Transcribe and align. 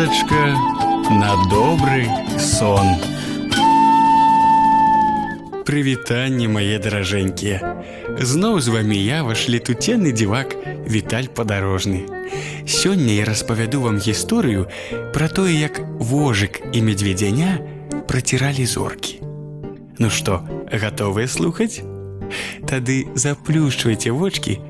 казачка 0.00 0.56
на 1.10 1.36
добры 1.50 2.08
сон. 2.38 2.86
Прывітанне 5.66 6.48
мае 6.48 6.78
даражэнькія. 6.80 7.60
Зноў 8.16 8.64
з 8.64 8.72
вамі 8.72 8.96
я 8.96 9.20
ваш 9.28 9.44
летуценны 9.52 10.16
дзівак 10.16 10.56
Віталь 10.88 11.28
падарожны. 11.28 12.08
Сёння 12.64 13.12
я 13.12 13.28
распавяду 13.28 13.84
вам 13.84 14.00
гісторыю 14.00 14.72
пра 15.12 15.28
тое, 15.28 15.52
як 15.52 15.84
вожык 16.00 16.64
і 16.72 16.80
медведзяня 16.80 17.60
праціралі 18.08 18.64
зоркі. 18.64 19.20
Ну 20.00 20.08
што, 20.08 20.40
гатовыя 20.72 21.28
слухаць? 21.28 21.84
Тады 22.64 23.04
заплюшчвайце 23.14 24.16
вочки 24.16 24.60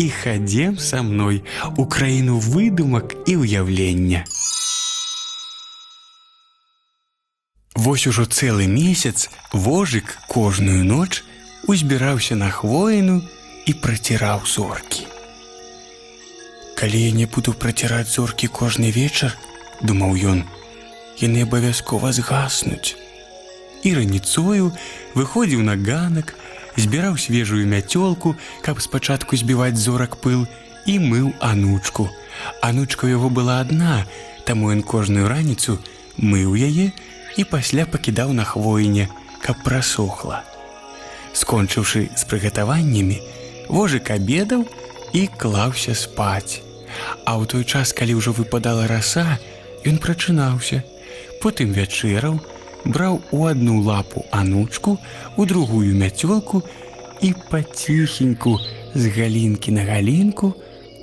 і 0.00 0.08
хадзем 0.08 0.78
са 0.78 1.02
мной 1.02 1.44
у 1.76 1.84
краіну 1.84 2.40
выдумак 2.40 3.20
і 3.28 3.36
ўяўлення. 3.44 4.24
Вось 7.82 8.06
ужо 8.06 8.26
цэлы 8.30 8.68
месяц 8.70 9.28
вожык 9.50 10.18
кожную 10.28 10.84
ноч 10.84 11.24
узбіраўся 11.66 12.36
на 12.38 12.48
хвоіну 12.54 13.22
і 13.66 13.72
праціраў 13.74 14.46
зоркі. 14.46 15.08
Калі 16.78 17.00
я 17.02 17.10
не 17.10 17.26
буду 17.26 17.50
праціраць 17.64 18.06
зоркі 18.14 18.46
кожны 18.46 18.94
вечар, 18.94 19.34
думаў 19.82 20.14
ён, 20.14 20.44
яны 21.18 21.42
абавязкова 21.42 22.14
згаснуць. 22.14 22.94
І 23.82 23.98
раніцою 23.98 24.70
выходзіў 25.18 25.66
на 25.66 25.74
ганак, 25.74 26.38
збіраў 26.78 27.18
свежую 27.18 27.66
мяцёлку, 27.66 28.36
каб 28.62 28.78
спачатку 28.78 29.34
збіваць 29.34 29.74
зорак 29.74 30.22
пыл 30.22 30.46
і 30.86 31.00
мыў 31.02 31.34
анучку. 31.42 32.06
Анучка 32.62 33.10
яго 33.10 33.26
была 33.26 33.58
адна, 33.58 34.06
таму 34.46 34.70
ён 34.70 34.86
кожную 34.86 35.26
раніцу 35.26 35.82
мыў 36.14 36.54
яе 36.54 36.94
і 37.36 37.44
пасля 37.44 37.84
пакідаў 37.86 38.32
на 38.32 38.44
хвоіне, 38.44 39.08
каб 39.42 39.62
прасохла. 39.64 40.42
Скончыўшы 41.32 42.08
з 42.12 42.22
прыгатаваннямі, 42.28 43.18
вожык 43.68 44.12
абедаў 44.12 44.66
і 45.12 45.26
клаўся 45.40 45.94
спаць. 45.96 46.60
А 47.24 47.40
ў 47.40 47.48
той 47.48 47.64
час, 47.64 47.92
калі 47.96 48.20
ўжо 48.20 48.36
выпадала 48.36 48.84
раса, 48.86 49.38
ён 49.88 49.96
прачынаўся, 49.96 50.84
потым 51.40 51.72
вячэраў, 51.72 52.38
браў 52.84 53.22
у 53.32 53.46
одну 53.46 53.80
лапу 53.80 54.26
анучку, 54.30 54.98
у 55.36 55.46
другую 55.46 55.94
мяцёлку 55.96 56.62
і 57.22 57.34
паціхеньку 57.50 58.58
з 58.94 59.06
галінкі 59.06 59.72
на 59.72 59.84
галінку 59.84 60.54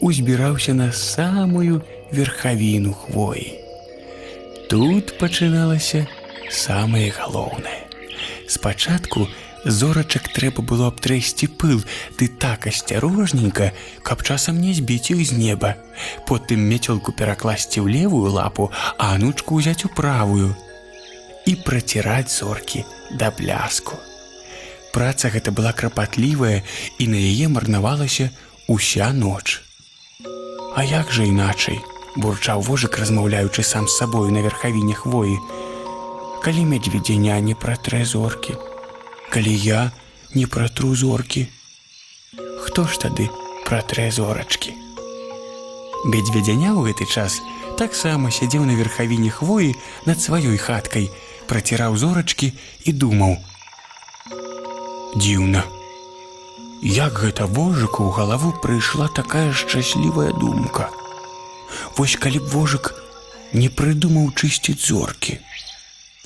узбіраўся 0.02 0.74
на 0.74 0.92
самую 0.92 1.82
верхавіну 2.12 2.94
хвоі. 2.94 3.60
Тут 4.70 5.18
пачыналася 5.18 6.06
самае 6.52 7.10
галоўнае. 7.12 7.88
Спачатку 8.48 9.28
зорачак 9.66 10.30
трэба 10.34 10.64
было 10.64 10.88
абтрэсці 10.88 11.48
пыл, 11.62 11.84
ды 12.18 12.28
так 12.28 12.68
асцярожненька, 12.68 13.72
каб 14.04 14.24
часам 14.24 14.62
не 14.62 14.74
збіць 14.74 15.12
іх 15.12 15.24
з 15.28 15.38
неба. 15.38 15.76
Потым 16.28 16.64
мяцёлку 16.66 17.12
перакласці 17.12 17.84
ў 17.84 17.88
левую 17.88 18.32
лапу, 18.32 18.72
а 18.98 19.16
анучку 19.16 19.60
ўзяць 19.60 19.86
у 19.86 19.94
правую 19.94 20.56
і 21.46 21.56
праціраць 21.66 22.30
зоркі 22.30 22.86
да 23.12 23.32
бляску. 23.32 23.98
Праца 24.94 25.30
гэта 25.30 25.54
была 25.54 25.74
крапатлівая 25.74 26.62
і 26.98 27.08
на 27.08 27.20
яе 27.20 27.48
марнавалася 27.48 28.30
уся 28.68 29.14
ноч. 29.14 29.62
А 30.76 30.84
як 30.86 31.12
жа 31.14 31.26
іначай, 31.26 31.78
бурчаў 32.18 32.62
вожык, 32.62 32.98
размаўляючы 32.98 33.64
сам 33.64 33.88
з 33.88 33.98
сабою 33.98 34.32
на 34.32 34.42
верхавіне 34.42 34.94
хвоі. 34.94 35.38
Калі 36.44 36.66
медведзеня 36.66 37.40
не 37.44 37.56
пратрэ 37.56 38.06
зоркі, 38.06 38.56
калі 39.30 39.54
я 39.56 39.92
не 40.34 40.48
пратру 40.48 40.96
зоркі, 40.96 41.48
Хто 42.70 42.86
ж 42.86 43.00
тады 43.02 43.26
пратрэ 43.66 44.12
зорачкі? 44.14 44.72
Медведзяня 46.06 46.76
ў 46.78 46.92
гэты 46.92 47.08
час 47.10 47.40
таксама 47.80 48.30
сядзеў 48.30 48.68
на 48.70 48.76
верхавіне 48.78 49.32
хвоі 49.34 49.74
над 50.06 50.22
сваёй 50.22 50.60
хаткай, 50.62 51.10
праціраў 51.50 51.98
зорачкі 51.98 52.52
і 52.86 52.92
думаў: 52.94 53.34
Дзіўна. 55.18 55.66
Як 56.84 57.20
гэта 57.26 57.50
вожыку 57.50 58.06
ў 58.06 58.16
галаву 58.16 58.54
прыйшла 58.64 59.10
такая 59.10 59.50
шчаслівая 59.52 60.32
думка. 60.38 60.94
Вось 61.98 62.16
калі 62.16 62.44
б 62.44 62.54
вожык 62.54 62.94
не 63.52 63.74
прыдумаў 63.74 64.30
чысціць 64.38 64.80
зоркі. 64.86 65.42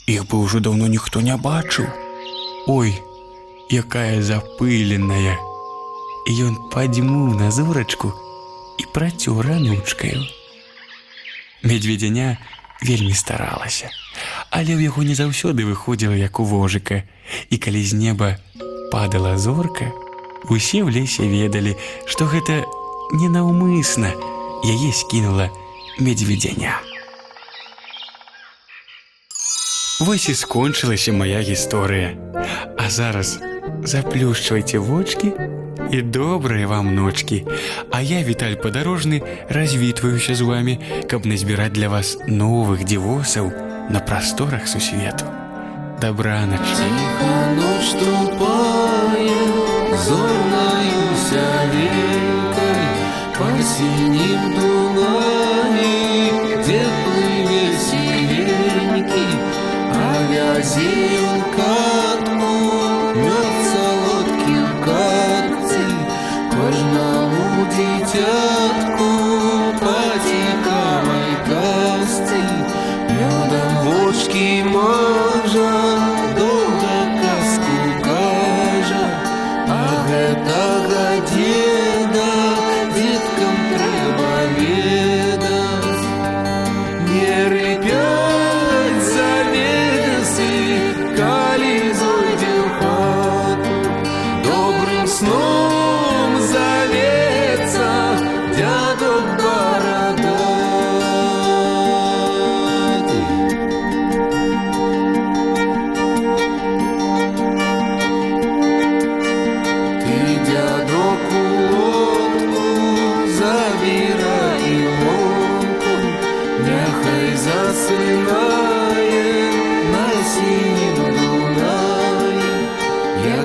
Іх 0.07 0.27
бы 0.27 0.43
ўжо 0.43 0.59
даўно 0.59 0.87
ніхто 0.91 1.21
не 1.23 1.35
бачыў. 1.37 1.87
Ой, 2.67 2.91
якая 3.71 4.19
запыленая. 4.19 5.39
І 6.27 6.31
ён 6.43 6.55
падзьмуў 6.71 7.39
на 7.39 7.51
зорачку 7.51 8.11
і 8.79 8.83
працёр 8.91 9.43
ранючкаю. 9.47 10.23
Медведзяня 11.63 12.37
вельмі 12.83 13.15
старалася, 13.15 13.87
але 14.51 14.75
ў 14.75 14.91
яго 14.91 15.03
не 15.07 15.15
заўсёды 15.15 15.63
выходзіла 15.63 16.15
як 16.19 16.39
у 16.39 16.43
вожыка. 16.43 17.03
І 17.49 17.55
калі 17.57 17.83
з 17.83 17.95
неба 17.95 18.35
падала 18.91 19.39
зорка, 19.39 19.87
усе 20.51 20.83
ў 20.83 20.91
лесе 20.91 21.23
ведалі, 21.23 21.79
што 22.07 22.27
гэта 22.27 22.67
ненаўмысна 23.15 24.11
яе 24.67 24.91
скінула 24.91 25.47
медведзяня. 25.99 26.92
Вось 30.03 30.29
і 30.29 30.33
скончылася 30.35 31.13
моя 31.15 31.39
гісторыя. 31.39 32.19
А 32.75 32.89
зараз 32.89 33.39
заплюшчвайце 33.83 34.79
вочки 34.79 35.31
і 35.91 36.01
добрыя 36.01 36.67
вам 36.67 36.95
ночки. 36.95 37.47
А 37.91 38.01
я 38.01 38.19
Віталь 38.19 38.59
падарожны 38.59 39.23
развітваюся 39.47 40.35
з 40.35 40.41
вами, 40.41 40.77
каб 41.07 41.25
назбіраць 41.25 41.71
для 41.71 41.87
вас 41.87 42.17
новых 42.27 42.83
дзівосаў 42.83 43.47
на 43.89 44.03
прасторах 44.03 44.67
сусвету. 44.67 45.23
Дабранач. 46.01 46.67
наступае 47.55 49.39
зорнаю 50.03 51.03
сявейкай 51.15 52.83
по 53.37 53.47
сінім 53.63 54.41
дунані 54.51 54.72
вочки 74.63 74.77
можа 74.77 74.92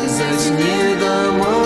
сінім 0.06 0.98
дунаі, 0.98 1.48
Як 1.48 1.57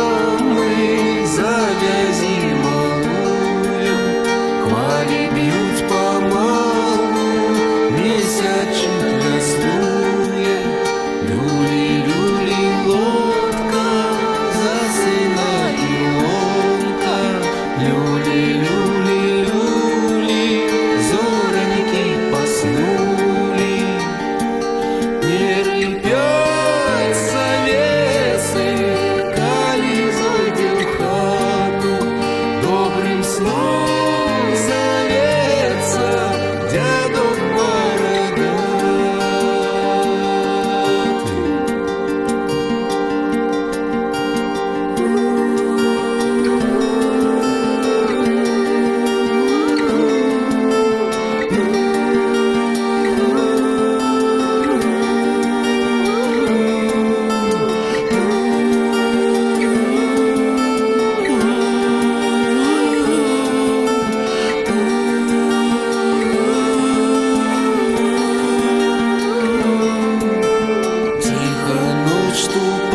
estou 72.33 72.92